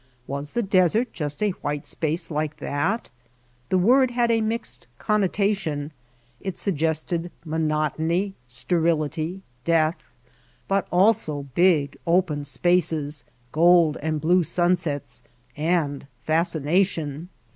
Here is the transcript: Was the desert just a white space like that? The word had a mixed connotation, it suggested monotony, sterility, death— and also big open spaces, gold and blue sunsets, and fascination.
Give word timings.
Was 0.25 0.53
the 0.53 0.63
desert 0.63 1.13
just 1.13 1.43
a 1.43 1.51
white 1.61 1.85
space 1.85 2.31
like 2.31 2.57
that? 2.57 3.11
The 3.69 3.77
word 3.77 4.09
had 4.09 4.31
a 4.31 4.41
mixed 4.41 4.87
connotation, 4.97 5.91
it 6.39 6.57
suggested 6.57 7.29
monotony, 7.45 8.33
sterility, 8.47 9.43
death— 9.63 10.01
and 10.71 10.83
also 10.91 11.43
big 11.53 11.97
open 12.07 12.45
spaces, 12.45 13.25
gold 13.51 13.97
and 14.01 14.19
blue 14.19 14.41
sunsets, 14.41 15.21
and 15.55 16.07
fascination. 16.23 17.29